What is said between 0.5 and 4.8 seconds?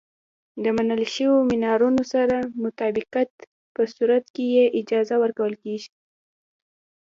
د منل شویو معیارونو سره مطابقت په صورت کې یې